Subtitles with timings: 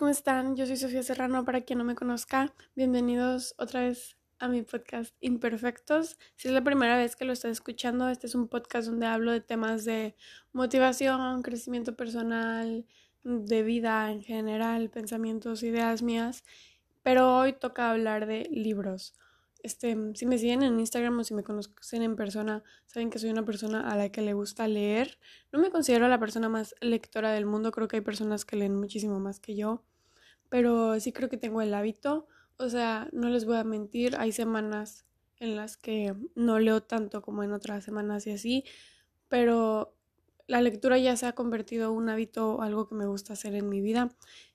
[0.00, 0.56] ¿cómo están?
[0.56, 5.14] Yo soy Sofía Serrano, para quien no me conozca, bienvenidos otra vez a mi podcast
[5.20, 6.16] Imperfectos.
[6.36, 9.30] Si es la primera vez que lo estás escuchando, este es un podcast donde hablo
[9.30, 10.16] de temas de
[10.54, 12.86] motivación, crecimiento personal,
[13.24, 16.44] de vida en general, pensamientos, ideas mías,
[17.02, 19.12] pero hoy toca hablar de libros.
[19.62, 23.28] Este, si me siguen en Instagram o si me conocen en persona, saben que soy
[23.28, 25.18] una persona a la que le gusta leer.
[25.52, 28.74] No me considero la persona más lectora del mundo, creo que hay personas que leen
[28.74, 29.84] muchísimo más que yo,
[30.50, 32.28] pero sí creo que tengo el hábito.
[32.58, 35.06] O sea, no les voy a mentir, hay semanas
[35.38, 38.64] en las que no leo tanto como en otras semanas y así,
[39.28, 39.96] pero
[40.46, 43.68] la lectura ya se ha convertido en un hábito, algo que me gusta hacer en
[43.68, 44.10] mi vida.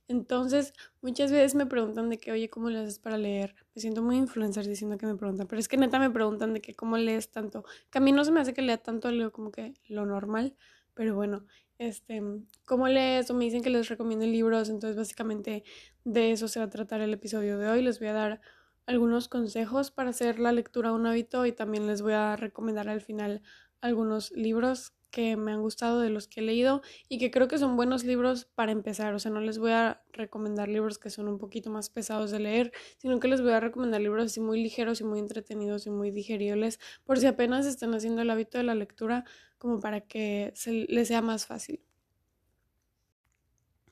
[0.08, 3.56] Entonces, muchas veces me preguntan de que, oye, ¿cómo le haces para leer?
[3.74, 6.62] Me siento muy influencer diciendo que me preguntan, pero es que neta me preguntan de
[6.62, 7.64] que, ¿cómo lees tanto?
[7.90, 10.56] Que a mí no se me hace que lea tanto, leo como que lo normal,
[10.94, 11.46] pero bueno,
[11.78, 12.22] este,
[12.66, 13.30] ¿cómo lees?
[13.30, 15.64] O me dicen que les recomiendo libros, entonces básicamente
[16.04, 17.82] de eso se va a tratar el episodio de hoy.
[17.82, 18.42] Les voy a dar
[18.86, 23.02] algunos consejos para hacer la lectura un hábito y también les voy a recomendar al
[23.02, 23.42] final
[23.82, 27.58] algunos libros que me han gustado de los que he leído y que creo que
[27.58, 29.14] son buenos libros para empezar.
[29.14, 32.40] O sea, no les voy a recomendar libros que son un poquito más pesados de
[32.40, 35.90] leer, sino que les voy a recomendar libros así muy ligeros y muy entretenidos y
[35.90, 39.26] muy digeribles por si apenas están haciendo el hábito de la lectura
[39.58, 41.82] como para que se les sea más fácil.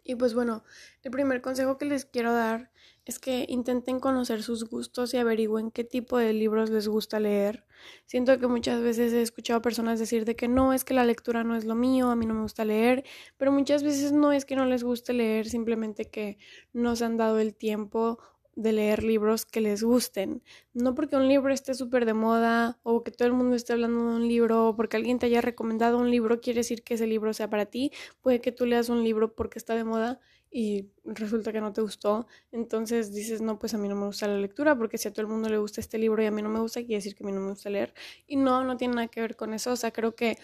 [0.03, 0.64] Y pues bueno,
[1.02, 2.72] el primer consejo que les quiero dar
[3.06, 7.66] es que intenten conocer sus gustos y averigüen qué tipo de libros les gusta leer.
[8.06, 11.44] Siento que muchas veces he escuchado personas decir de que no, es que la lectura
[11.44, 13.04] no es lo mío, a mí no me gusta leer,
[13.38, 16.38] pero muchas veces no es que no les guste leer, simplemente que
[16.72, 18.20] no se han dado el tiempo
[18.56, 20.44] de leer libros que les gusten.
[20.73, 24.10] No porque un libro esté súper de moda o que todo el mundo esté hablando
[24.10, 27.08] de un libro o porque alguien te haya recomendado un libro quiere decir que ese
[27.08, 27.92] libro sea para ti.
[28.22, 30.20] Puede que tú leas un libro porque está de moda
[30.52, 32.27] y resulta que no te gustó.
[32.52, 35.22] Entonces dices, no, pues a mí no me gusta la lectura porque si a todo
[35.22, 37.23] el mundo le gusta este libro y a mí no me gusta, quiere decir que
[37.23, 37.94] a mí no me gusta leer.
[38.27, 39.72] Y no, no tiene nada que ver con eso.
[39.72, 40.38] O sea, creo que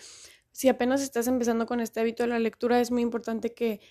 [0.52, 3.82] si apenas estás empezando con este hábito de la lectura, es muy importante que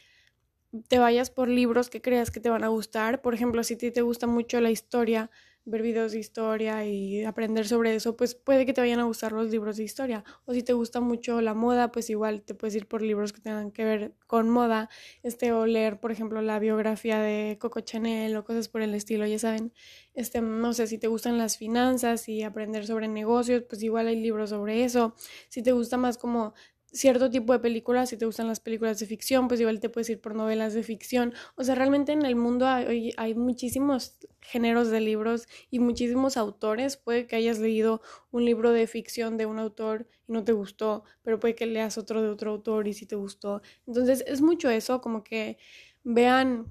[0.89, 3.23] te vayas por libros que creas que te van a gustar.
[3.23, 5.31] Por ejemplo, si ti te gusta mucho la historia,
[5.65, 9.33] ver videos de historia y aprender sobre eso, pues puede que te vayan a gustar
[9.33, 10.25] los libros de historia.
[10.47, 13.41] O si te gusta mucho la moda, pues igual te puedes ir por libros que
[13.41, 14.89] tengan que ver con moda,
[15.23, 19.27] este, o leer, por ejemplo, la biografía de Coco Chanel o cosas por el estilo,
[19.27, 19.73] ya saben.
[20.15, 24.17] Este, no sé, si te gustan las finanzas y aprender sobre negocios, pues igual hay
[24.21, 25.15] libros sobre eso.
[25.49, 26.55] Si te gusta más como
[26.93, 30.09] cierto tipo de películas, si te gustan las películas de ficción, pues igual te puedes
[30.11, 31.35] ir por novelas de ficción.
[31.55, 36.97] O sea, realmente en el mundo hay, hay, muchísimos géneros de libros y muchísimos autores.
[36.97, 38.01] Puede que hayas leído
[38.31, 41.99] un libro de ficción de un autor y no te gustó, pero puede que leas
[41.99, 43.61] otro de otro autor y sí te gustó.
[43.87, 45.59] Entonces es mucho eso, como que
[46.05, 46.67] vean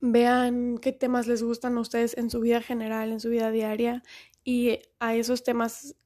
[0.00, 4.02] vean qué temas les gustan a ustedes en su vida general, en su vida diaria
[4.44, 5.96] y a esos temas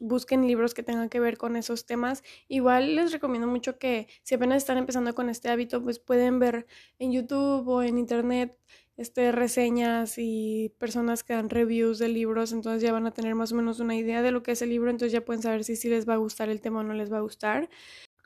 [0.00, 2.22] busquen libros que tengan que ver con esos temas.
[2.48, 6.66] Igual les recomiendo mucho que si apenas están empezando con este hábito, pues pueden ver
[6.98, 8.56] en YouTube o en Internet
[8.96, 13.52] este, reseñas y personas que dan reviews de libros, entonces ya van a tener más
[13.52, 15.76] o menos una idea de lo que es el libro, entonces ya pueden saber si,
[15.76, 17.68] si les va a gustar el tema o no les va a gustar.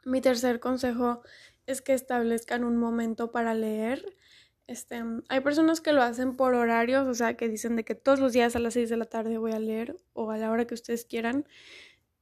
[0.04, 1.22] Mi tercer consejo
[1.66, 4.16] es que establezcan un momento para leer.
[4.72, 8.20] Este, hay personas que lo hacen por horarios, o sea, que dicen de que todos
[8.20, 10.66] los días a las 6 de la tarde voy a leer o a la hora
[10.66, 11.46] que ustedes quieran.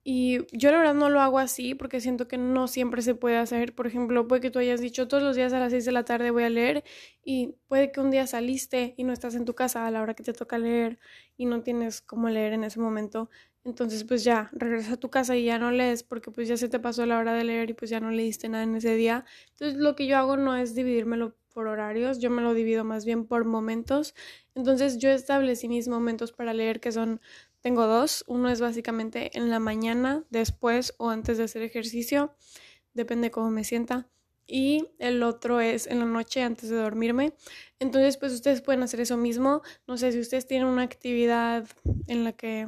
[0.02, 3.36] Y yo la verdad no lo hago así porque siento que no siempre se puede
[3.36, 3.74] hacer.
[3.74, 6.04] Por ejemplo, puede que tú hayas dicho todos los días a las 6 de la
[6.04, 6.84] tarde voy a leer
[7.22, 10.14] y puede que un día saliste y no estás en tu casa a la hora
[10.14, 10.98] que te toca leer
[11.36, 13.30] y no tienes cómo leer en ese momento.
[13.62, 16.68] Entonces pues ya, regresa a tu casa y ya no lees porque pues ya se
[16.68, 19.24] te pasó la hora de leer y pues ya no leíste nada en ese día.
[19.50, 23.04] Entonces lo que yo hago no es dividírmelo por horarios, yo me lo divido más
[23.04, 24.14] bien por momentos.
[24.54, 27.20] Entonces yo establecí mis momentos para leer que son,
[27.60, 32.34] tengo dos, uno es básicamente en la mañana, después o antes de hacer ejercicio,
[32.94, 34.08] depende cómo me sienta.
[34.46, 37.34] Y el otro es en la noche antes de dormirme.
[37.78, 39.62] Entonces, pues ustedes pueden hacer eso mismo.
[39.86, 41.68] No sé si ustedes tienen una actividad
[42.08, 42.66] en la que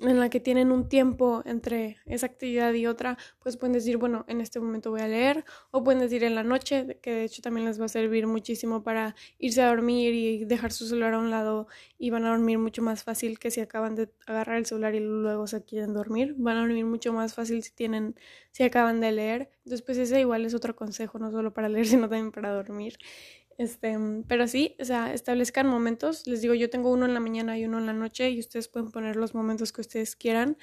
[0.00, 4.24] en la que tienen un tiempo entre esa actividad y otra, pues pueden decir, bueno,
[4.28, 7.42] en este momento voy a leer, o pueden decir en la noche, que de hecho
[7.42, 11.18] también les va a servir muchísimo para irse a dormir y dejar su celular a
[11.18, 11.66] un lado
[11.98, 15.00] y van a dormir mucho más fácil que si acaban de agarrar el celular y
[15.00, 18.14] luego se quieren dormir, van a dormir mucho más fácil si tienen,
[18.52, 19.50] si acaban de leer.
[19.58, 22.96] Entonces, pues ese igual es otro consejo, no solo para leer, sino también para dormir.
[23.60, 26.26] Este, pero sí, o sea, establezcan momentos.
[26.26, 28.68] Les digo, yo tengo uno en la mañana y uno en la noche y ustedes
[28.68, 30.56] pueden poner los momentos que ustedes quieran.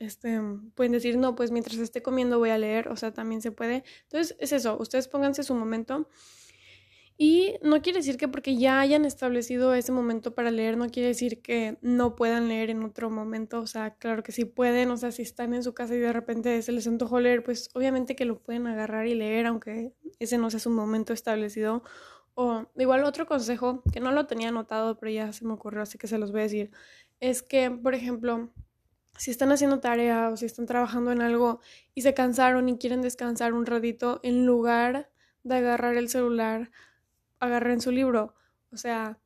[0.00, 0.40] Este,
[0.74, 3.84] pueden decir, no, pues mientras esté comiendo voy a leer, o sea, también se puede.
[4.04, 6.08] Entonces, es eso, ustedes pónganse su momento
[7.22, 11.08] Y no quiere decir que porque ya hayan establecido ese momento para leer, no quiere
[11.08, 13.60] decir que no puedan leer en otro momento.
[13.60, 16.12] O sea, claro que sí pueden, o sea, si están en su casa y de
[16.14, 20.38] repente se les antojó leer, pues obviamente que lo pueden agarrar y leer, aunque ese
[20.38, 21.82] no sea su momento establecido.
[22.42, 25.98] O igual otro consejo, que no lo tenía anotado, pero ya se me ocurrió, así
[25.98, 26.70] que se los voy a decir,
[27.20, 28.50] es que, por ejemplo,
[29.18, 31.60] si están haciendo tarea o si están trabajando en algo
[31.94, 35.10] y se cansaron y quieren descansar un ratito, en lugar
[35.42, 36.70] de agarrar el celular,
[37.40, 38.34] agarren su libro.
[38.72, 39.20] O sea,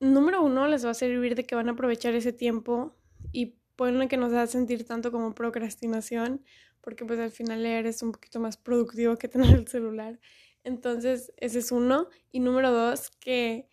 [0.00, 2.96] número uno, les va a servir de que van a aprovechar ese tiempo
[3.30, 6.42] y pueden que nos a sentir tanto como procrastinación,
[6.80, 10.18] porque pues al final leer es un poquito más productivo que tener el celular.
[10.64, 12.08] Entonces, ese es uno.
[12.30, 13.68] Y número dos, que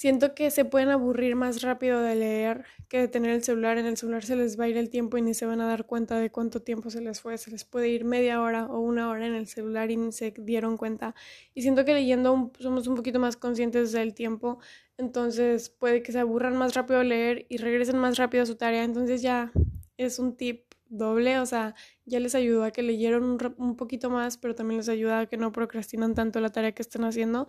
[0.00, 3.76] Siento que se pueden aburrir más rápido de leer que de tener el celular.
[3.76, 5.66] En el celular se les va a ir el tiempo y ni se van a
[5.66, 7.36] dar cuenta de cuánto tiempo se les fue.
[7.36, 10.32] Se les puede ir media hora o una hora en el celular y ni se
[10.38, 11.14] dieron cuenta.
[11.52, 14.58] Y siento que leyendo somos un poquito más conscientes del tiempo.
[14.96, 18.56] Entonces puede que se aburran más rápido de leer y regresen más rápido a su
[18.56, 18.84] tarea.
[18.84, 19.52] Entonces ya
[19.98, 24.10] es un tip doble, o sea, ya les ayuda a que leyeron un, un poquito
[24.10, 27.46] más, pero también les ayuda a que no procrastinan tanto la tarea que están haciendo.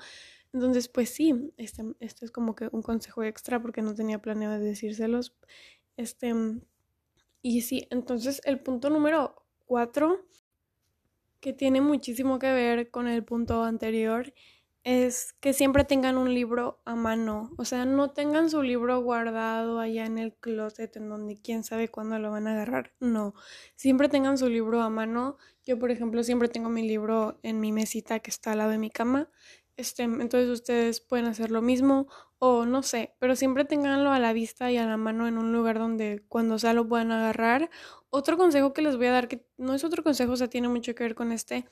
[0.53, 4.59] Entonces, pues sí, este, este, es como que un consejo extra porque no tenía planeado
[4.59, 5.35] decírselos.
[5.97, 6.33] Este,
[7.41, 10.25] y sí, entonces el punto número cuatro,
[11.39, 14.33] que tiene muchísimo que ver con el punto anterior,
[14.83, 17.51] es que siempre tengan un libro a mano.
[17.57, 21.89] O sea, no tengan su libro guardado allá en el closet en donde quién sabe
[21.89, 22.93] cuándo lo van a agarrar.
[22.99, 23.35] No,
[23.75, 25.37] siempre tengan su libro a mano.
[25.65, 28.79] Yo, por ejemplo, siempre tengo mi libro en mi mesita que está al lado de
[28.79, 29.29] mi cama.
[29.77, 32.07] Este, entonces ustedes pueden hacer lo mismo
[32.43, 35.53] o no sé, pero siempre tenganlo a la vista y a la mano en un
[35.53, 37.69] lugar donde cuando sea lo puedan agarrar.
[38.09, 40.67] Otro consejo que les voy a dar, que no es otro consejo, o sea, tiene
[40.67, 41.65] mucho que ver con este,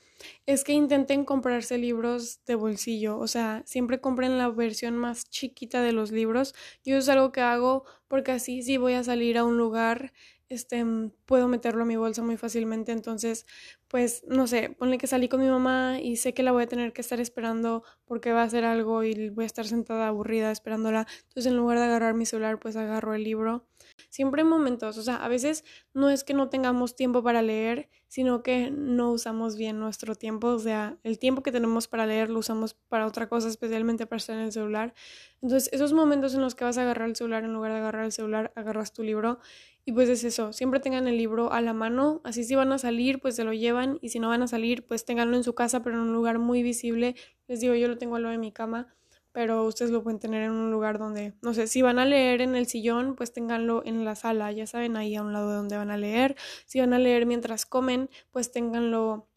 [0.46, 5.82] es que intenten comprarse libros de bolsillo, o sea, siempre compren la versión más chiquita
[5.82, 6.54] de los libros.
[6.84, 10.12] Yo es algo que hago porque así si voy a salir a un lugar
[10.48, 10.84] este,
[11.26, 12.92] puedo meterlo a mi bolsa muy fácilmente.
[12.92, 13.46] Entonces,
[13.90, 16.68] pues, no sé, ponle que salí con mi mamá y sé que la voy a
[16.68, 20.52] tener que estar esperando porque va a hacer algo y voy a estar sentada aburrida
[20.52, 21.08] esperándola.
[21.22, 23.66] Entonces, en lugar de agarrar mi celular, pues agarro el libro.
[24.08, 27.88] Siempre hay momentos, o sea, a veces no es que no tengamos tiempo para leer,
[28.06, 32.30] sino que no usamos bien nuestro tiempo, o sea, el tiempo que tenemos para leer
[32.30, 34.94] lo usamos para otra cosa, especialmente para estar en el celular.
[35.42, 38.04] Entonces, esos momentos en los que vas a agarrar el celular, en lugar de agarrar
[38.04, 39.40] el celular, agarras tu libro
[39.84, 42.78] y pues es eso, siempre tengan el libro a la mano, así si van a
[42.78, 45.54] salir, pues se lo llevan y si no van a salir, pues tenganlo en su
[45.54, 47.14] casa, pero en un lugar muy visible.
[47.48, 48.94] Les digo, yo lo tengo al lado de mi cama,
[49.32, 52.40] pero ustedes lo pueden tener en un lugar donde, no sé, si van a leer
[52.40, 55.56] en el sillón, pues tenganlo en la sala, ya saben, ahí a un lado de
[55.56, 56.36] donde van a leer.
[56.66, 59.28] Si van a leer mientras comen, pues tenganlo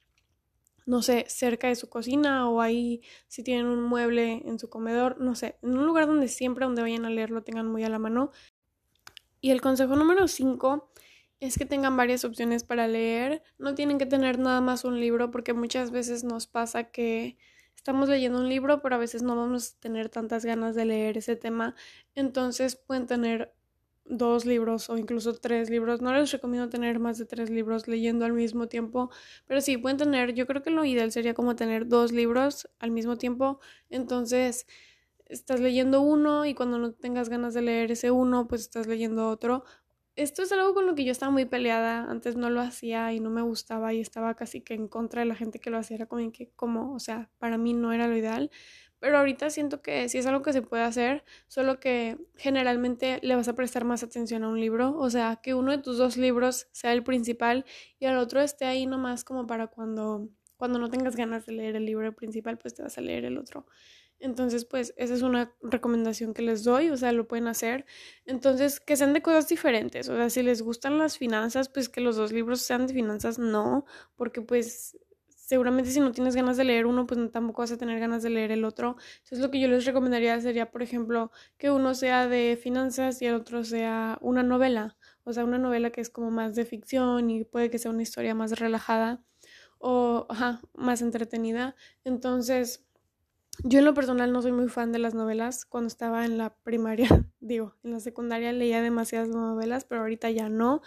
[0.86, 5.19] no sé, cerca de su cocina o ahí si tienen un mueble en su comedor,
[5.19, 7.89] no sé, en un lugar donde siempre donde vayan a leer lo tengan muy a
[7.89, 8.31] la mano
[9.39, 10.92] y el consejo número 5
[11.48, 13.44] es que tengan varias opciones para leer.
[13.57, 17.38] No tienen que tener nada más un libro porque muchas veces nos pasa que
[17.75, 21.18] estamos leyendo un libro pero a veces no vamos a tener tantas ganas de leer
[21.18, 21.75] ese tema.
[22.16, 23.54] Entonces pueden tener
[24.06, 26.01] dos libros o incluso tres libros.
[26.01, 29.10] No les recomiendo tener más de tres libros leyendo al mismo tiempo,
[29.46, 32.91] pero sí pueden tener, yo creo que lo ideal sería como tener dos libros al
[32.91, 33.60] mismo tiempo.
[33.89, 34.65] Entonces
[35.25, 39.29] estás leyendo uno y cuando no tengas ganas de leer ese uno, pues estás leyendo
[39.29, 39.63] otro.
[40.15, 43.20] Esto es algo con lo que yo estaba muy peleada, antes no lo hacía y
[43.20, 45.96] no me gustaba y estaba casi que en contra de la gente que lo hacía,
[45.96, 48.51] era como que como, o sea, para mí no era lo ideal,
[49.00, 53.36] pero ahorita siento que sí es algo que se puede hacer, solo que generalmente le
[53.36, 56.15] vas a prestar más atención a un libro, o sea, que uno de tus dos
[56.15, 57.65] libros sea el principal
[57.98, 61.75] y el otro esté ahí nomás como para cuando cuando no tengas ganas de leer
[61.75, 63.65] el libro principal, pues te vas a leer el otro.
[64.24, 67.86] Entonces, pues esa es una recomendación que les doy, o sea, lo pueden hacer.
[68.25, 72.00] Entonces, que sean de cosas diferentes, o sea, si les gustan las finanzas, pues que
[72.01, 74.98] los dos libros sean de finanzas, no, porque pues
[75.36, 78.30] seguramente si no tienes ganas de leer uno, pues tampoco vas a tener ganas de
[78.30, 78.96] leer el otro.
[79.24, 83.25] Entonces, lo que yo les recomendaría sería, por ejemplo, que uno sea de finanzas y
[83.25, 87.30] el otro sea una novela, o sea, una novela que es como más de ficción
[87.30, 89.22] y puede que sea una historia más relajada
[89.80, 91.75] o ajá, más entretenida.
[92.06, 92.86] Entonces,
[93.63, 95.65] yo en lo personal no soy muy fan de las novelas.
[95.65, 97.07] Cuando estaba en la primaria,
[97.39, 100.81] digo, en la secundaria leía demasiadas novelas, pero ahorita ya no.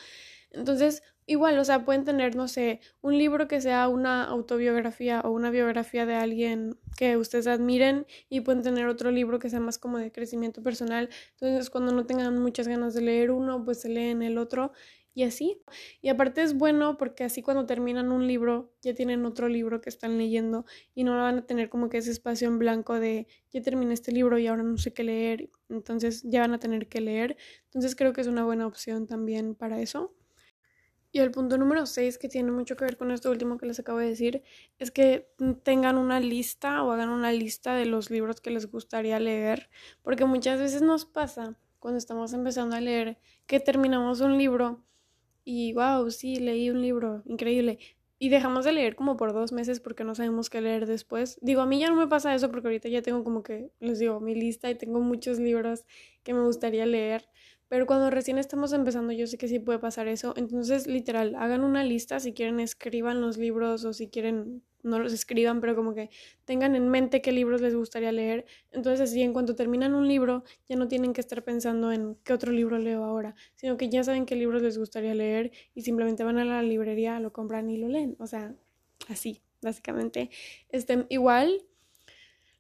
[0.50, 5.30] Entonces, igual, o sea, pueden tener, no sé, un libro que sea una autobiografía o
[5.30, 9.78] una biografía de alguien que ustedes admiren y pueden tener otro libro que sea más
[9.78, 11.10] como de crecimiento personal.
[11.32, 14.72] Entonces, cuando no tengan muchas ganas de leer uno, pues se leen el otro
[15.16, 15.62] y así.
[16.02, 19.88] Y aparte es bueno porque así cuando terminan un libro ya tienen otro libro que
[19.88, 23.62] están leyendo y no van a tener como que ese espacio en blanco de ya
[23.62, 27.00] terminé este libro y ahora no sé qué leer, entonces ya van a tener que
[27.00, 27.38] leer.
[27.64, 30.14] Entonces creo que es una buena opción también para eso.
[31.12, 33.80] Y el punto número 6, que tiene mucho que ver con esto último que les
[33.80, 34.42] acabo de decir,
[34.78, 35.30] es que
[35.62, 39.70] tengan una lista o hagan una lista de los libros que les gustaría leer,
[40.02, 44.84] porque muchas veces nos pasa cuando estamos empezando a leer que terminamos un libro
[45.46, 47.78] y wow, sí, leí un libro, increíble.
[48.18, 51.38] Y dejamos de leer como por dos meses porque no sabemos qué leer después.
[51.40, 54.00] Digo, a mí ya no me pasa eso porque ahorita ya tengo como que, les
[54.00, 55.84] digo, mi lista y tengo muchos libros
[56.24, 57.28] que me gustaría leer.
[57.68, 60.34] Pero cuando recién estamos empezando, yo sé que sí puede pasar eso.
[60.36, 65.12] Entonces, literal, hagan una lista, si quieren escriban los libros o si quieren no los
[65.12, 66.10] escriban, pero como que
[66.44, 68.46] tengan en mente qué libros les gustaría leer.
[68.70, 72.32] Entonces, así en cuanto terminan un libro, ya no tienen que estar pensando en qué
[72.32, 76.24] otro libro leo ahora, sino que ya saben qué libros les gustaría leer y simplemente
[76.24, 78.16] van a la librería, lo compran y lo leen.
[78.18, 78.54] O sea,
[79.08, 80.30] así, básicamente.
[80.70, 81.62] Este, igual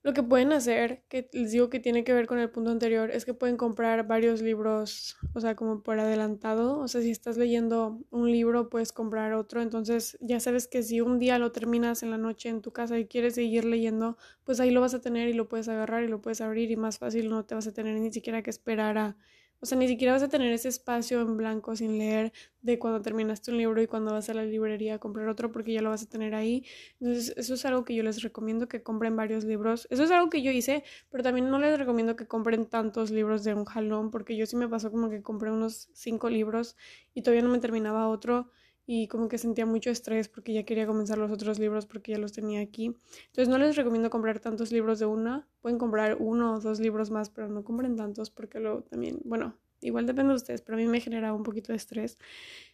[0.06, 3.10] lo que pueden hacer, que les digo que tiene que ver con el punto anterior,
[3.10, 6.78] es que pueden comprar varios libros, o sea, como por adelantado.
[6.78, 9.62] O sea, si estás leyendo un libro, puedes comprar otro.
[9.62, 12.96] Entonces, ya sabes que si un día lo terminas en la noche en tu casa
[13.00, 16.06] y quieres seguir leyendo, pues ahí lo vas a tener y lo puedes agarrar y
[16.06, 18.98] lo puedes abrir y más fácil no te vas a tener ni siquiera que esperar
[18.98, 19.16] a
[19.60, 22.32] o sea, ni siquiera vas a tener ese espacio en blanco sin leer
[22.62, 25.72] de cuando terminaste un libro y cuando vas a la librería a comprar otro porque
[25.72, 26.64] ya lo vas a tener ahí.
[27.00, 29.86] Entonces, eso es algo que yo les recomiendo que compren varios libros.
[29.90, 33.44] Eso es algo que yo hice, pero también no les recomiendo que compren tantos libros
[33.44, 36.76] de un jalón porque yo sí me pasó como que compré unos cinco libros
[37.14, 38.50] y todavía no me terminaba otro
[38.86, 42.18] y como que sentía mucho estrés porque ya quería comenzar los otros libros porque ya
[42.18, 42.96] los tenía aquí.
[43.26, 45.48] Entonces no les recomiendo comprar tantos libros de una.
[45.60, 49.58] Pueden comprar uno o dos libros más, pero no compren tantos porque luego también, bueno,
[49.80, 52.16] igual depende de ustedes, pero a mí me genera un poquito de estrés.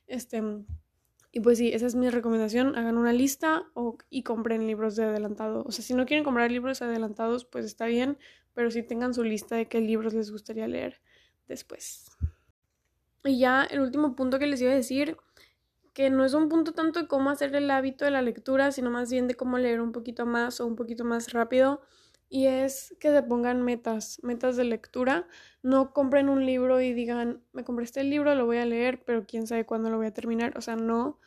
[0.06, 0.42] Este,
[1.32, 2.76] y pues sí, esa es mi recomendación.
[2.76, 5.64] Hagan una lista o, y compren libros de adelantado.
[5.66, 8.18] O sea, si no quieren comprar libros adelantados, pues está bien,
[8.52, 11.00] pero sí tengan su lista de qué libros les gustaría leer
[11.48, 12.10] después.
[13.24, 15.16] Y ya el último punto que les iba a decir
[15.92, 18.90] que no es un punto tanto de cómo hacer el hábito de la lectura, sino
[18.90, 21.80] más bien de cómo leer un poquito más o un poquito más rápido.
[22.28, 25.28] Y es que se pongan metas, metas de lectura.
[25.62, 29.26] No compren un libro y digan, me compré este libro, lo voy a leer, pero
[29.26, 30.56] quién sabe cuándo lo voy a terminar.
[30.56, 31.18] O sea, no.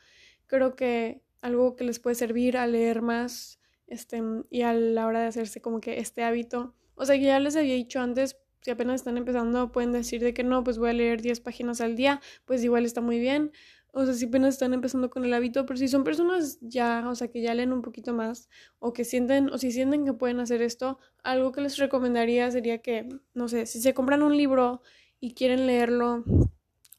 [0.47, 5.21] Creo que algo que les puede servir a leer más este, y a la hora
[5.21, 6.73] de hacerse como que este hábito.
[6.95, 10.33] O sea, que ya les había dicho antes, si apenas están empezando, pueden decir de
[10.33, 13.51] que no, pues voy a leer 10 páginas al día, pues igual está muy bien
[13.97, 17.15] o sea, si apenas están empezando con el hábito, pero si son personas ya, o
[17.15, 18.49] sea, que ya leen un poquito más
[18.79, 22.79] o que sienten, o si sienten que pueden hacer esto, algo que les recomendaría sería
[22.79, 24.81] que, no sé, si se compran un libro
[25.21, 26.25] y quieren leerlo,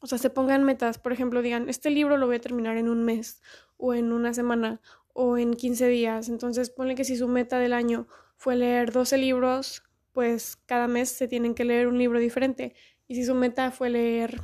[0.01, 2.89] o sea, se pongan metas, por ejemplo, digan, este libro lo voy a terminar en
[2.89, 3.43] un mes
[3.77, 4.81] o en una semana
[5.13, 9.19] o en 15 días, entonces ponle que si su meta del año fue leer 12
[9.19, 12.73] libros, pues cada mes se tienen que leer un libro diferente.
[13.07, 14.41] Y si su meta fue leer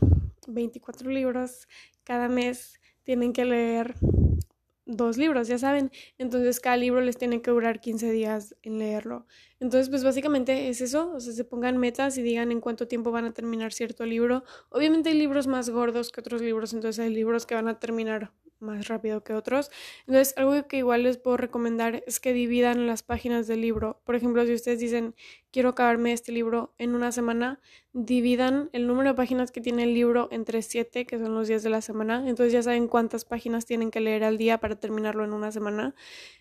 [0.48, 1.68] 24 libros,
[2.04, 3.96] cada mes tienen que leer
[4.86, 5.92] dos libros, ya saben.
[6.18, 9.26] Entonces cada libro les tiene que durar 15 días en leerlo.
[9.60, 13.12] Entonces, pues básicamente es eso, o sea, se pongan metas y digan en cuánto tiempo
[13.12, 14.44] van a terminar cierto libro.
[14.70, 18.34] Obviamente hay libros más gordos que otros libros, entonces hay libros que van a terminar
[18.64, 19.70] más rápido que otros.
[20.08, 24.02] Entonces, algo que igual les puedo recomendar es que dividan las páginas del libro.
[24.06, 25.16] Por ejemplo, si ustedes dicen,
[25.52, 27.60] quiero acabarme este libro en una semana,
[27.94, 31.62] dividan el número de páginas que tiene el libro entre siete, que son los días
[31.62, 32.24] de la semana.
[32.28, 35.94] Entonces ya saben cuántas páginas tienen que leer al día para terminarlo en una semana.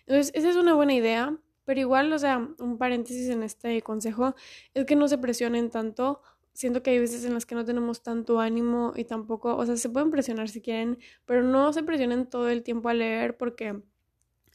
[0.07, 1.37] Entonces, esa es una buena idea.
[1.65, 4.35] Pero igual, o sea, un paréntesis en este consejo
[4.73, 6.21] es que no se presionen tanto
[6.53, 9.75] siento que hay veces en las que no tenemos tanto ánimo y tampoco, o sea,
[9.77, 13.81] se pueden presionar si quieren, pero no se presionen todo el tiempo a leer porque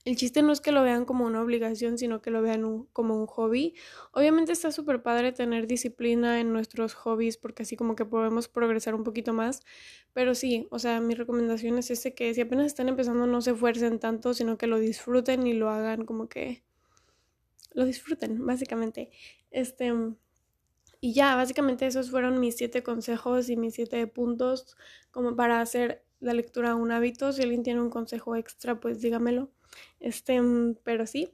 [0.05, 3.15] el chiste no es que lo vean como una obligación, sino que lo vean como
[3.17, 3.75] un hobby.
[4.13, 8.95] Obviamente está súper padre tener disciplina en nuestros hobbies porque así como que podemos progresar
[8.95, 9.61] un poquito más.
[10.15, 13.51] Pero sí, o sea, mi recomendación es ese que si apenas están empezando no se
[13.51, 16.63] esfuercen tanto, sino que lo disfruten y lo hagan como que
[17.73, 19.11] lo disfruten, básicamente.
[19.51, 19.93] Este,
[21.01, 24.77] y ya, básicamente esos fueron mis siete consejos y mis siete puntos
[25.11, 27.33] como para hacer la lectura un hábito.
[27.33, 29.51] Si alguien tiene un consejo extra, pues dígamelo.
[30.01, 30.41] Este,
[30.83, 31.33] pero sí.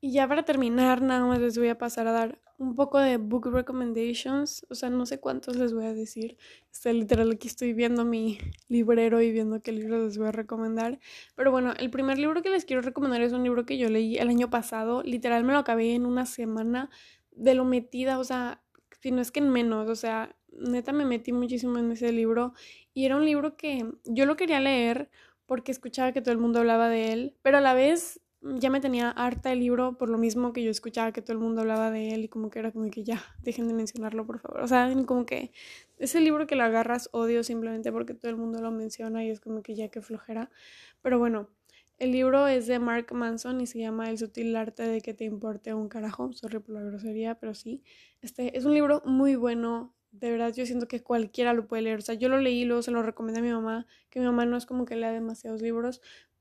[0.00, 3.16] Y ya para terminar, nada más les voy a pasar a dar un poco de
[3.16, 4.64] book recommendations.
[4.70, 6.36] O sea, no sé cuántos les voy a decir.
[6.72, 11.00] Este, literal, aquí estoy viendo mi librero y viendo qué libros les voy a recomendar.
[11.34, 14.18] Pero bueno, el primer libro que les quiero recomendar es un libro que yo leí
[14.18, 15.02] el año pasado.
[15.02, 16.90] Literal, me lo acabé en una semana
[17.32, 18.62] de lo metida, o sea,
[19.00, 22.52] si no es que en menos, o sea, neta me metí muchísimo en ese libro
[22.94, 25.10] y era un libro que yo lo quería leer
[25.46, 28.80] porque escuchaba que todo el mundo hablaba de él, pero a la vez ya me
[28.80, 31.90] tenía harta el libro por lo mismo que yo escuchaba que todo el mundo hablaba
[31.90, 34.60] de él y como que era como que ya, dejen de mencionarlo por favor.
[34.60, 35.52] O sea, como que
[35.98, 39.40] ese libro que lo agarras odio simplemente porque todo el mundo lo menciona y es
[39.40, 40.50] como que ya que flojera.
[41.02, 41.48] Pero bueno,
[41.98, 45.24] el libro es de Mark Manson y se llama El sutil arte de que te
[45.24, 46.32] importe un carajo.
[46.32, 47.82] Sorry por la grosería, pero sí.
[48.22, 49.94] Este es un libro muy bueno.
[50.10, 51.98] De verdad, yo siento que cualquiera lo puede leer.
[51.98, 54.46] O sea, yo lo leí luego se lo recomendé a mi mamá, que mi mamá
[54.46, 56.00] no es como que lea demasiados libros,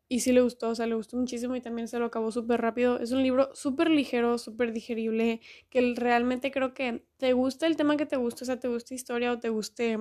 [0.09, 2.61] y sí le gustó, o sea, le gustó muchísimo y también se lo acabó súper
[2.61, 2.99] rápido.
[2.99, 7.97] Es un libro súper ligero, súper digerible, que realmente creo que te gusta el tema
[7.97, 9.97] que te guste, o sea, te guste historia o te guste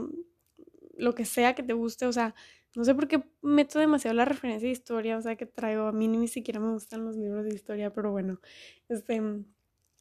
[0.97, 2.35] lo que sea que te guste, o sea,
[2.75, 5.93] no sé por qué meto demasiado la referencia de historia, o sea, que traigo, a
[5.93, 8.41] mí ni siquiera me gustan los libros de historia, pero bueno,
[8.89, 9.23] este,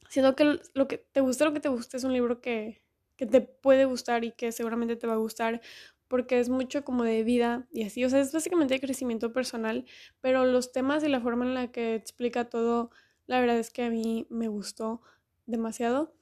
[0.08, 2.82] siento que lo que te guste, lo que te guste es un libro que,
[3.16, 5.60] que te puede gustar y que seguramente te va a gustar
[6.08, 9.84] porque es mucho como de vida y así, o sea, es básicamente de crecimiento personal,
[10.20, 12.90] pero los temas y la forma en la que explica todo,
[13.26, 15.00] la verdad es que a mí me gustó
[15.46, 16.14] demasiado,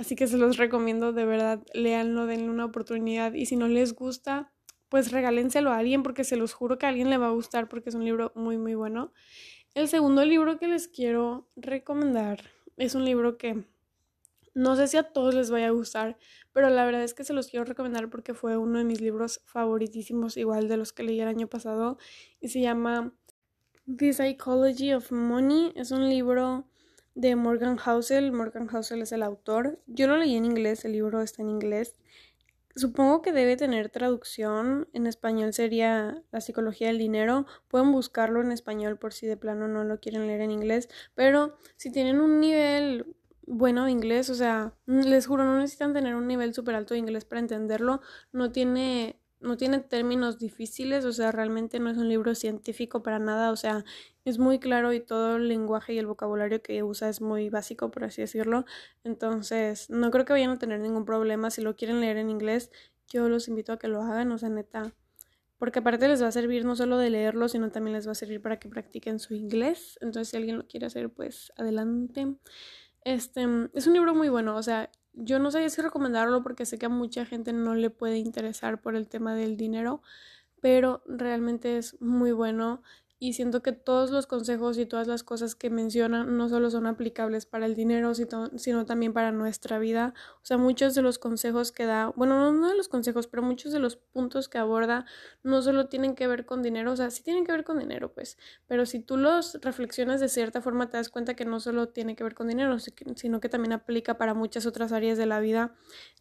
[0.00, 3.94] así que se los recomiendo, de verdad, leanlo, denle una oportunidad y si no les
[3.94, 4.50] gusta,
[4.88, 7.68] pues regálenselo a alguien porque se los juro que a alguien le va a gustar
[7.68, 9.12] porque es un libro muy muy bueno.
[9.74, 12.40] El segundo libro que les quiero recomendar
[12.78, 13.62] es un libro que
[14.54, 16.16] no sé si a todos les vaya a gustar,
[16.52, 19.42] pero la verdad es que se los quiero recomendar porque fue uno de mis libros
[19.44, 21.98] favoritísimos, igual de los que leí el año pasado,
[22.40, 23.12] y se llama
[23.84, 25.72] The Psychology of Money.
[25.76, 26.69] Es un libro
[27.14, 28.32] de Morgan Housel.
[28.32, 29.80] Morgan Housel es el autor.
[29.86, 31.96] Yo lo leí en inglés, el libro está en inglés.
[32.76, 34.88] Supongo que debe tener traducción.
[34.92, 37.46] En español sería La psicología del dinero.
[37.68, 40.88] Pueden buscarlo en español por si de plano no lo quieren leer en inglés.
[41.14, 43.16] Pero si tienen un nivel
[43.50, 47.00] bueno de inglés, o sea, les juro, no necesitan tener un nivel súper alto de
[47.00, 48.00] inglés para entenderlo,
[48.32, 53.18] no tiene, no tiene términos difíciles, o sea, realmente no es un libro científico para
[53.18, 53.84] nada, o sea,
[54.24, 57.90] es muy claro y todo el lenguaje y el vocabulario que usa es muy básico,
[57.90, 58.64] por así decirlo,
[59.04, 62.70] entonces no creo que vayan a tener ningún problema si lo quieren leer en inglés,
[63.08, 64.94] yo los invito a que lo hagan, o sea, neta,
[65.58, 68.14] porque aparte les va a servir no solo de leerlo, sino también les va a
[68.14, 72.36] servir para que practiquen su inglés, entonces si alguien lo quiere hacer, pues adelante.
[73.04, 76.78] Este, es un libro muy bueno, o sea, yo no sé si recomendarlo porque sé
[76.78, 80.02] que a mucha gente no le puede interesar por el tema del dinero,
[80.60, 82.82] pero realmente es muy bueno
[83.22, 86.86] y siento que todos los consejos y todas las cosas que mencionan no solo son
[86.86, 90.14] aplicables para el dinero, sino también para nuestra vida.
[90.36, 93.72] O sea, muchos de los consejos que da, bueno, no de los consejos, pero muchos
[93.72, 95.04] de los puntos que aborda
[95.42, 98.10] no solo tienen que ver con dinero, o sea, sí tienen que ver con dinero,
[98.14, 101.90] pues, pero si tú los reflexionas de cierta forma te das cuenta que no solo
[101.90, 102.78] tiene que ver con dinero,
[103.16, 105.74] sino que también aplica para muchas otras áreas de la vida.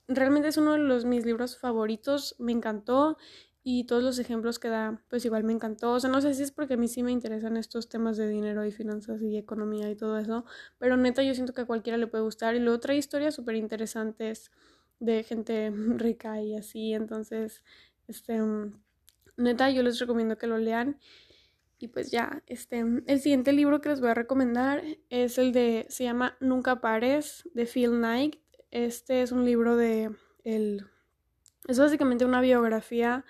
[0.10, 3.18] Realmente es uno de los mis libros favoritos, me encantó
[3.64, 5.92] y todos los ejemplos que da, pues igual me encantó.
[5.92, 8.28] O sea, no sé si es porque a mí sí me interesan estos temas de
[8.28, 10.46] dinero y finanzas y economía y todo eso,
[10.78, 12.56] pero neta yo siento que a cualquiera le puede gustar.
[12.56, 14.52] Y luego trae historias súper interesantes
[15.00, 17.64] de gente rica y así, entonces,
[18.08, 18.40] este,
[19.38, 21.00] neta yo les recomiendo que lo lean.
[21.82, 25.86] Y pues ya, este, el siguiente libro que les voy a recomendar es el de,
[25.90, 28.36] se llama Nunca Pares, de Phil Knight.
[28.70, 30.12] Este es un libro de,
[30.44, 30.86] el,
[31.70, 33.24] es básicamente una biografía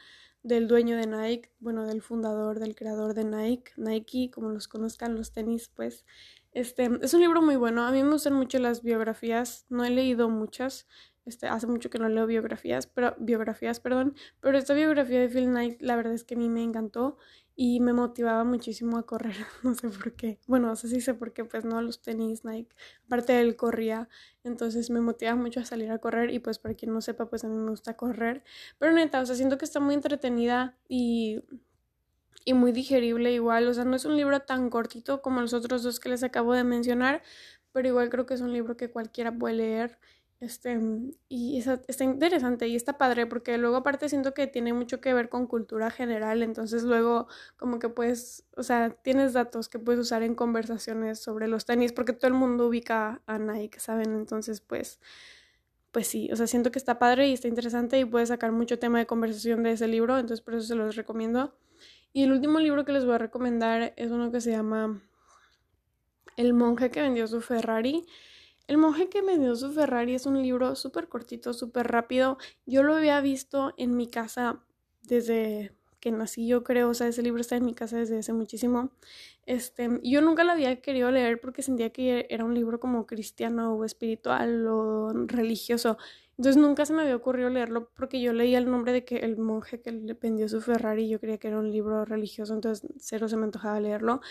[0.44, 5.16] del dueño de Nike, bueno, del fundador, del creador de Nike, Nike, como los conozcan
[5.16, 6.06] los tenis, pues.
[6.54, 7.86] Este, es un libro muy bueno.
[7.86, 9.66] A mí me gustan mucho las biografías.
[9.68, 10.88] No he leído muchas.
[11.30, 15.46] Este, hace mucho que no leo biografías, pero biografías, perdón, pero esta biografía de Phil
[15.46, 17.18] Knight la verdad es que a mí me encantó
[17.56, 20.40] y me motivaba muchísimo a correr, no sé por qué.
[20.48, 24.10] Bueno, no sé si sé por qué, pues no, los tenis Nike, aparte él corría,
[24.44, 27.44] entonces me motivaba mucho a salir a correr y pues para quien no sepa, pues
[27.44, 28.44] a mí me gusta correr,
[28.80, 31.44] pero neta, o sea, siento que está muy entretenida y
[32.46, 35.84] y muy digerible igual, o sea, no es un libro tan cortito como los otros
[35.84, 37.22] dos que les acabo de mencionar,
[37.72, 40.00] pero igual creo que es un libro que cualquiera puede leer
[40.40, 40.80] este,
[41.28, 45.28] y está interesante y está padre porque luego aparte siento que tiene mucho que ver
[45.28, 50.24] con cultura general, entonces luego como que puedes, o sea, tienes datos que puedes usar
[50.24, 54.14] en conversaciones sobre los tenis porque todo el mundo ubica a Nike, ¿saben?
[54.16, 55.02] Entonces pues,
[55.92, 58.80] pues sí, o sea, siento que está padre y está interesante y puedes sacar mucho
[58.80, 61.54] tema de conversación de ese libro, entonces por eso se los recomiendo.
[62.14, 65.02] Y el último libro que les voy a recomendar es uno que se llama
[66.38, 68.06] El monje que vendió su Ferrari.
[68.70, 72.38] El monje que me dio su Ferrari es un libro súper cortito, súper rápido.
[72.68, 74.64] Yo lo había visto en mi casa
[75.02, 76.90] desde que nací, yo creo.
[76.90, 78.92] O sea, ese libro está en mi casa desde hace muchísimo.
[79.48, 83.74] Este, yo nunca lo había querido leer porque sentía que era un libro como cristiano
[83.74, 85.98] o espiritual o religioso.
[86.38, 89.36] Entonces nunca se me había ocurrido leerlo porque yo leía el nombre de que el
[89.38, 93.28] monje que le vendió su Ferrari, yo creía que era un libro religioso, entonces cero
[93.28, 94.22] se me antojaba leerlo.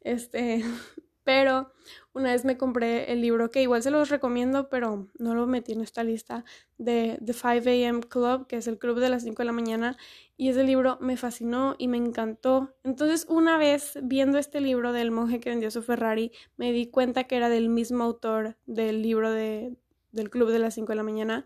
[0.00, 0.64] Este,
[1.26, 1.72] pero
[2.12, 5.72] una vez me compré el libro que igual se los recomiendo, pero no lo metí
[5.72, 6.44] en esta lista
[6.78, 9.96] de The 5 AM Club, que es el club de las 5 de la mañana,
[10.36, 12.76] y ese libro me fascinó y me encantó.
[12.84, 17.24] Entonces, una vez viendo este libro del monje que vendió su Ferrari, me di cuenta
[17.24, 19.76] que era del mismo autor del libro de,
[20.12, 21.44] del club de las 5 de la mañana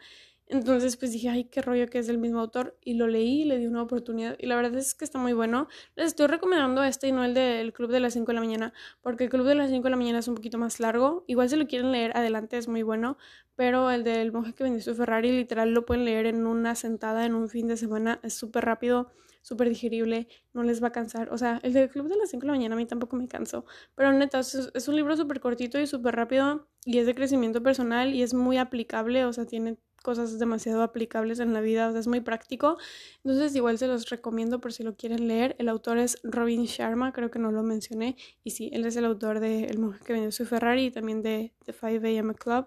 [0.50, 2.76] entonces, pues dije, ay, qué rollo que es del mismo autor.
[2.84, 4.36] Y lo leí, le di una oportunidad.
[4.38, 5.68] Y la verdad es que está muy bueno.
[5.94, 8.72] Les estoy recomendando este y no el del Club de las 5 de la mañana.
[9.00, 11.24] Porque el Club de las 5 de la mañana es un poquito más largo.
[11.28, 13.16] Igual si lo quieren leer adelante es muy bueno.
[13.54, 17.26] Pero el del monje que vendió su Ferrari, literal, lo pueden leer en una sentada,
[17.26, 18.18] en un fin de semana.
[18.24, 20.26] Es súper rápido, súper digerible.
[20.52, 21.32] No les va a cansar.
[21.32, 23.28] O sea, el del Club de las 5 de la mañana a mí tampoco me
[23.28, 23.64] cansó.
[23.94, 26.66] Pero neta, es un libro súper cortito y súper rápido.
[26.84, 29.24] Y es de crecimiento personal y es muy aplicable.
[29.26, 32.78] O sea, tiene cosas demasiado aplicables en la vida, o sea, es muy práctico.
[33.24, 35.56] Entonces, igual se los recomiendo por si lo quieren leer.
[35.58, 38.16] El autor es Robin Sharma, creo que no lo mencioné.
[38.44, 41.22] Y sí, él es el autor de El monje que vendió su Ferrari y también
[41.22, 42.66] de The 5 AM Club.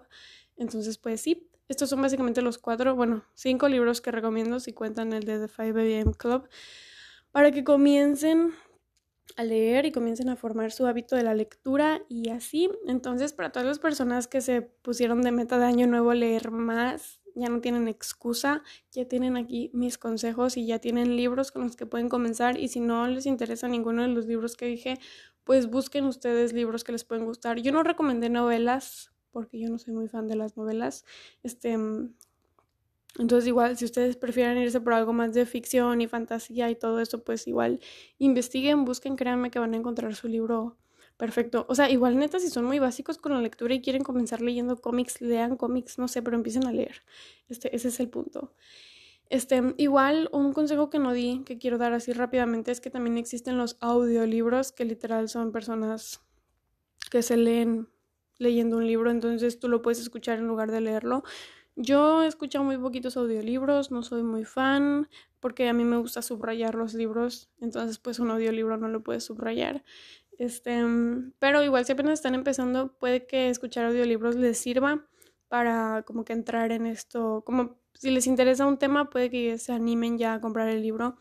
[0.56, 5.12] Entonces, pues sí, estos son básicamente los cuatro, bueno, cinco libros que recomiendo si cuentan
[5.12, 6.48] el de The 5 AM Club
[7.32, 8.52] para que comiencen
[9.36, 12.70] a leer y comiencen a formar su hábito de la lectura y así.
[12.86, 17.20] Entonces, para todas las personas que se pusieron de meta de año nuevo leer más,
[17.34, 21.76] ya no tienen excusa, ya tienen aquí mis consejos y ya tienen libros con los
[21.76, 24.98] que pueden comenzar y si no les interesa ninguno de los libros que dije,
[25.44, 27.60] pues busquen ustedes libros que les pueden gustar.
[27.60, 31.04] Yo no recomendé novelas porque yo no soy muy fan de las novelas.
[31.42, 31.76] Este
[33.16, 37.00] entonces igual si ustedes prefieren irse por algo más de ficción y fantasía y todo
[37.00, 37.80] eso, pues igual
[38.18, 40.76] investiguen, busquen, créanme que van a encontrar su libro
[41.16, 41.64] Perfecto.
[41.68, 44.76] O sea, igual neta, si son muy básicos con la lectura y quieren comenzar leyendo
[44.76, 47.02] cómics, lean cómics, no sé, pero empiecen a leer.
[47.48, 48.52] Este, ese es el punto.
[49.30, 53.18] Este, igual, un consejo que no di, que quiero dar así rápidamente, es que también
[53.18, 56.20] existen los audiolibros, que literal son personas
[57.10, 57.88] que se leen
[58.38, 61.22] leyendo un libro, entonces tú lo puedes escuchar en lugar de leerlo.
[61.76, 65.08] Yo he escuchado muy poquitos audiolibros, no soy muy fan,
[65.40, 69.24] porque a mí me gusta subrayar los libros, entonces pues un audiolibro no lo puedes
[69.24, 69.84] subrayar.
[70.38, 70.82] Este,
[71.38, 75.06] pero igual si apenas están empezando, puede que escuchar audiolibros les sirva
[75.48, 79.72] para como que entrar en esto, como si les interesa un tema, puede que se
[79.72, 81.16] animen ya a comprar el libro.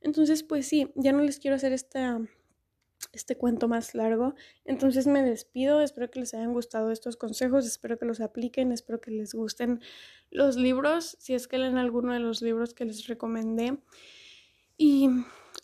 [0.00, 2.00] Entonces, pues sí, ya no les quiero hacer este,
[3.12, 4.34] este cuento más largo.
[4.64, 9.00] Entonces me despido, espero que les hayan gustado estos consejos, espero que los apliquen, espero
[9.00, 9.80] que les gusten
[10.30, 13.78] los libros, si es que leen alguno de los libros que les recomendé.
[14.76, 15.08] Y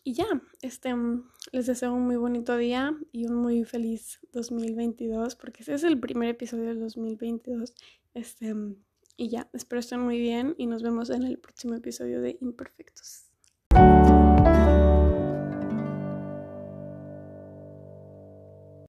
[0.04, 0.26] y ya,
[0.60, 5.74] este, mm, les deseo un muy bonito día y un muy feliz 2022, porque ese
[5.74, 7.72] es el primer episodio del 2022.
[8.12, 8.76] Este, mm,
[9.16, 13.23] y ya, espero estén muy bien y nos vemos en el próximo episodio de Imperfectos.